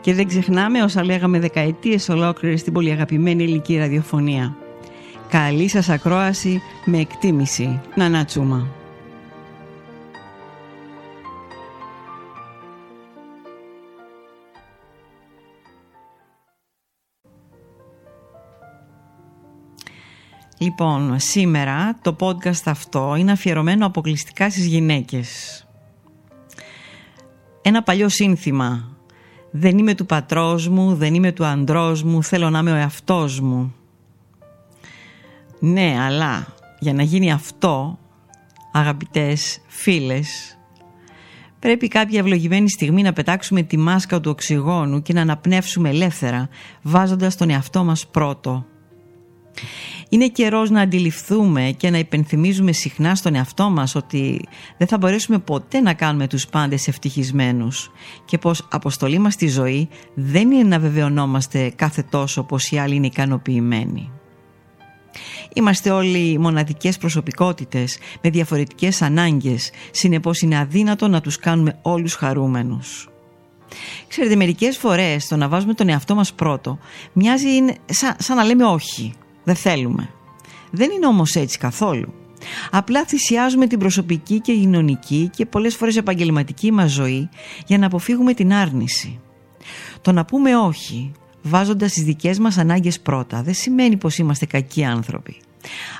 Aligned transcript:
Και 0.00 0.14
δεν 0.14 0.26
ξεχνάμε 0.26 0.82
όσα 0.82 1.04
λέγαμε 1.04 1.38
δεκαετίες 1.38 2.08
ολόκληρες 2.08 2.60
στην 2.60 2.72
πολύ 2.72 2.90
αγαπημένη 2.90 3.42
ελληνική 3.42 3.76
ραδιοφωνία. 3.76 4.56
Καλή 5.28 5.68
σας 5.68 5.88
ακρόαση 5.88 6.62
με 6.84 6.98
εκτίμηση. 6.98 7.80
Να 7.94 8.24
τσούμα. 8.24 8.66
Λοιπόν, 20.58 21.14
σήμερα 21.18 21.98
το 22.02 22.16
podcast 22.20 22.62
αυτό 22.64 23.14
είναι 23.18 23.32
αφιερωμένο 23.32 23.86
αποκλειστικά 23.86 24.50
στις 24.50 24.66
γυναίκες. 24.66 25.28
Ένα 27.62 27.82
παλιό 27.82 28.08
σύνθημα 28.08 28.99
δεν 29.50 29.78
είμαι 29.78 29.94
του 29.94 30.06
πατρός 30.06 30.68
μου, 30.68 30.94
δεν 30.94 31.14
είμαι 31.14 31.32
του 31.32 31.44
ανδρός 31.44 32.02
μου, 32.02 32.22
θέλω 32.22 32.50
να 32.50 32.58
είμαι 32.58 32.72
ο 32.72 32.76
εαυτός 32.76 33.40
μου. 33.40 33.74
Ναι, 35.58 35.96
αλλά 36.00 36.46
για 36.78 36.92
να 36.92 37.02
γίνει 37.02 37.32
αυτό, 37.32 37.98
αγαπητές 38.72 39.60
φίλες, 39.66 40.58
πρέπει 41.58 41.88
κάποια 41.88 42.18
ευλογημένη 42.18 42.70
στιγμή 42.70 43.02
να 43.02 43.12
πετάξουμε 43.12 43.62
τη 43.62 43.76
μάσκα 43.76 44.20
του 44.20 44.30
οξυγόνου 44.30 45.02
και 45.02 45.12
να 45.12 45.20
αναπνεύσουμε 45.20 45.88
ελεύθερα, 45.88 46.48
βάζοντας 46.82 47.36
τον 47.36 47.50
εαυτό 47.50 47.84
μας 47.84 48.06
πρώτο. 48.06 48.66
Είναι 50.08 50.28
καιρός 50.28 50.70
να 50.70 50.80
αντιληφθούμε 50.80 51.74
και 51.76 51.90
να 51.90 51.98
υπενθυμίζουμε 51.98 52.72
συχνά 52.72 53.14
στον 53.14 53.34
εαυτό 53.34 53.70
μας 53.70 53.94
ότι 53.94 54.48
δεν 54.78 54.86
θα 54.86 54.98
μπορέσουμε 54.98 55.38
ποτέ 55.38 55.80
να 55.80 55.94
κάνουμε 55.94 56.26
τους 56.26 56.46
πάντες 56.46 56.88
ευτυχισμένους 56.88 57.90
και 58.24 58.38
πως 58.38 58.68
αποστολή 58.70 59.18
μας 59.18 59.34
στη 59.34 59.48
ζωή 59.48 59.88
δεν 60.14 60.50
είναι 60.50 60.68
να 60.68 60.78
βεβαιωνόμαστε 60.78 61.72
κάθε 61.76 62.02
τόσο 62.02 62.42
πως 62.42 62.70
οι 62.70 62.78
άλλοι 62.78 62.94
είναι 62.94 63.06
ικανοποιημένοι. 63.06 64.10
Είμαστε 65.54 65.90
όλοι 65.90 66.38
μοναδικές 66.38 66.98
προσωπικότητες 66.98 67.98
με 68.22 68.30
διαφορετικές 68.30 69.02
ανάγκες, 69.02 69.70
συνεπώς 69.90 70.40
είναι 70.40 70.58
αδύνατο 70.58 71.08
να 71.08 71.20
τους 71.20 71.38
κάνουμε 71.38 71.78
όλους 71.82 72.14
χαρούμενους. 72.14 73.08
Ξέρετε, 74.08 74.36
μερικές 74.36 74.76
φορές 74.76 75.26
το 75.26 75.36
να 75.36 75.48
βάζουμε 75.48 75.74
τον 75.74 75.88
εαυτό 75.88 76.14
μας 76.14 76.32
πρώτο 76.32 76.78
μοιάζει 77.12 77.48
σαν, 77.86 78.16
σαν 78.18 78.36
να 78.36 78.44
λέμε 78.44 78.64
όχι 78.64 79.14
δεν 79.50 79.58
θέλουμε. 79.58 80.08
Δεν 80.70 80.90
είναι 80.90 81.06
όμως 81.06 81.34
έτσι 81.34 81.58
καθόλου. 81.58 82.14
Απλά 82.70 83.04
θυσιάζουμε 83.04 83.66
την 83.66 83.78
προσωπική 83.78 84.40
και 84.40 84.54
κοινωνική 84.54 85.30
και 85.36 85.46
πολλές 85.46 85.76
φορές 85.76 85.96
επαγγελματική 85.96 86.72
μας 86.72 86.90
ζωή 86.90 87.28
για 87.66 87.78
να 87.78 87.86
αποφύγουμε 87.86 88.34
την 88.34 88.52
άρνηση. 88.52 89.20
Το 90.00 90.12
να 90.12 90.24
πούμε 90.24 90.56
όχι 90.56 91.12
βάζοντας 91.42 91.92
τις 91.92 92.02
δικές 92.02 92.38
μας 92.38 92.58
ανάγκες 92.58 93.00
πρώτα 93.00 93.42
δεν 93.42 93.54
σημαίνει 93.54 93.96
πως 93.96 94.18
είμαστε 94.18 94.46
κακοί 94.46 94.84
άνθρωποι. 94.84 95.36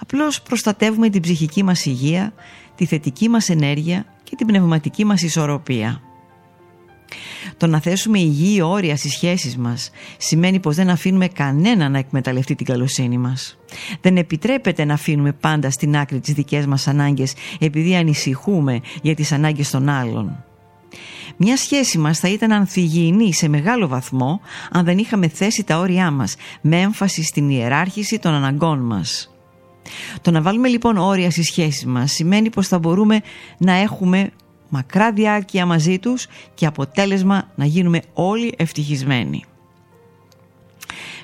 Απλώς 0.00 0.42
προστατεύουμε 0.42 1.08
την 1.08 1.22
ψυχική 1.22 1.62
μας 1.62 1.86
υγεία, 1.86 2.32
τη 2.74 2.86
θετική 2.86 3.28
μας 3.28 3.48
ενέργεια 3.48 4.04
και 4.24 4.36
την 4.36 4.46
πνευματική 4.46 5.04
μας 5.04 5.22
ισορροπία. 5.22 6.02
Το 7.62 7.68
να 7.68 7.80
θέσουμε 7.80 8.18
υγιή 8.18 8.60
όρια 8.62 8.96
στις 8.96 9.12
σχέσεις 9.12 9.56
μας 9.56 9.90
σημαίνει 10.16 10.60
πως 10.60 10.76
δεν 10.76 10.90
αφήνουμε 10.90 11.28
κανένα 11.28 11.88
να 11.88 11.98
εκμεταλλευτεί 11.98 12.54
την 12.54 12.66
καλοσύνη 12.66 13.18
μας. 13.18 13.58
Δεν 14.00 14.16
επιτρέπεται 14.16 14.84
να 14.84 14.94
αφήνουμε 14.94 15.32
πάντα 15.32 15.70
στην 15.70 15.96
άκρη 15.96 16.20
τις 16.20 16.34
δικές 16.34 16.66
μας 16.66 16.88
ανάγκες 16.88 17.34
επειδή 17.58 17.96
ανησυχούμε 17.96 18.80
για 19.02 19.14
τις 19.14 19.32
ανάγκες 19.32 19.70
των 19.70 19.88
άλλων. 19.88 20.44
Μια 21.36 21.56
σχέση 21.56 21.98
μας 21.98 22.18
θα 22.18 22.28
ήταν 22.28 22.52
ανθυγιεινή 22.52 23.34
σε 23.34 23.48
μεγάλο 23.48 23.88
βαθμό 23.88 24.40
αν 24.70 24.84
δεν 24.84 24.98
είχαμε 24.98 25.28
θέσει 25.28 25.64
τα 25.64 25.78
όρια 25.78 26.10
μας 26.10 26.34
με 26.60 26.80
έμφαση 26.80 27.22
στην 27.22 27.48
ιεράρχηση 27.48 28.18
των 28.18 28.32
αναγκών 28.32 28.78
μας. 28.78 29.34
Το 30.20 30.30
να 30.30 30.42
βάλουμε 30.42 30.68
λοιπόν 30.68 30.96
όρια 30.96 31.30
στις 31.30 31.46
σχέσεις 31.46 31.86
μας 31.86 32.12
σημαίνει 32.12 32.50
πως 32.50 32.68
θα 32.68 32.78
μπορούμε 32.78 33.20
να 33.58 33.72
έχουμε 33.72 34.30
μακρά 34.72 35.12
διάρκεια 35.12 35.66
μαζί 35.66 35.98
τους 35.98 36.26
και 36.54 36.66
αποτέλεσμα 36.66 37.50
να 37.54 37.64
γίνουμε 37.64 38.02
όλοι 38.12 38.54
ευτυχισμένοι. 38.56 39.44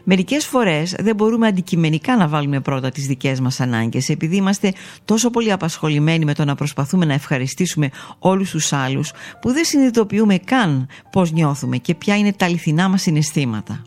Μερικές 0.05 0.47
φορές 0.47 0.95
δεν 0.99 1.15
μπορούμε 1.15 1.47
αντικειμενικά 1.47 2.17
να 2.17 2.29
βάλουμε 2.29 2.61
πρώτα 2.61 2.91
τις 2.91 3.07
δικές 3.07 3.41
μας 3.41 3.61
ανάγκες 3.61 4.09
επειδή 4.09 4.37
είμαστε 4.37 4.73
τόσο 5.05 5.31
πολύ 5.31 5.53
απασχολημένοι 5.53 6.25
με 6.25 6.35
το 6.35 6.45
να 6.45 6.55
προσπαθούμε 6.55 7.05
να 7.05 7.13
ευχαριστήσουμε 7.13 7.91
όλους 8.19 8.51
τους 8.51 8.73
άλλους 8.73 9.13
που 9.41 9.53
δεν 9.53 9.65
συνειδητοποιούμε 9.65 10.39
καν 10.39 10.89
πώς 11.13 11.33
νιώθουμε 11.33 11.77
και 11.77 11.95
ποια 11.95 12.17
είναι 12.17 12.33
τα 12.33 12.45
αληθινά 12.45 12.89
μας 12.89 13.03
συναισθήματα. 13.03 13.83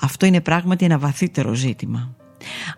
Αυτό 0.00 0.26
είναι 0.26 0.40
πράγματι 0.40 0.84
ένα 0.84 0.98
βαθύτερο 0.98 1.54
ζήτημα. 1.54 2.23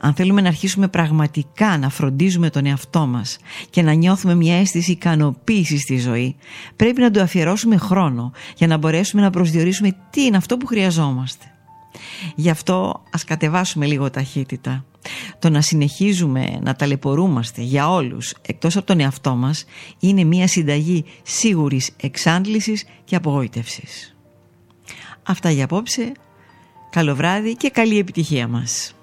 Αν 0.00 0.14
θέλουμε 0.14 0.40
να 0.40 0.48
αρχίσουμε 0.48 0.88
πραγματικά 0.88 1.78
να 1.78 1.88
φροντίζουμε 1.88 2.50
τον 2.50 2.66
εαυτό 2.66 3.06
μας 3.06 3.38
και 3.70 3.82
να 3.82 3.92
νιώθουμε 3.92 4.34
μια 4.34 4.56
αίσθηση 4.56 4.90
ικανοποίησης 4.90 5.82
στη 5.82 5.98
ζωή, 5.98 6.36
πρέπει 6.76 7.00
να 7.00 7.10
του 7.10 7.20
αφιερώσουμε 7.20 7.76
χρόνο 7.76 8.32
για 8.56 8.66
να 8.66 8.76
μπορέσουμε 8.76 9.22
να 9.22 9.30
προσδιορίσουμε 9.30 9.96
τι 10.10 10.24
είναι 10.24 10.36
αυτό 10.36 10.56
που 10.56 10.66
χρειαζόμαστε. 10.66 11.44
Γι' 12.34 12.50
αυτό 12.50 13.02
ας 13.10 13.24
κατεβάσουμε 13.24 13.86
λίγο 13.86 14.10
ταχύτητα. 14.10 14.84
Το 15.38 15.50
να 15.50 15.60
συνεχίζουμε 15.60 16.58
να 16.62 16.74
ταλαιπωρούμαστε 16.74 17.62
για 17.62 17.90
όλους 17.90 18.34
εκτός 18.42 18.76
από 18.76 18.86
τον 18.86 19.00
εαυτό 19.00 19.34
μας 19.34 19.64
είναι 19.98 20.24
μια 20.24 20.48
συνταγή 20.48 21.04
σίγουρης 21.22 21.90
εξάντλησης 22.00 22.84
και 23.04 23.16
απογοήτευσης. 23.16 24.16
Αυτά 25.22 25.50
για 25.50 25.64
απόψε. 25.64 26.12
Καλό 26.90 27.14
βράδυ 27.14 27.54
και 27.54 27.70
καλή 27.70 27.98
επιτυχία 27.98 28.48
μας. 28.48 28.95